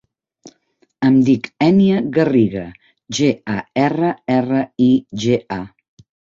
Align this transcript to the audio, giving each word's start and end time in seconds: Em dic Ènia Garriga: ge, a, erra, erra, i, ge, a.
Em 1.09 1.19
dic 1.27 1.49
Ènia 1.65 1.99
Garriga: 2.17 2.65
ge, 3.21 3.31
a, 3.59 3.61
erra, 3.85 4.13
erra, 4.41 4.67
i, 4.91 4.91
ge, 5.27 5.41
a. 5.63 6.13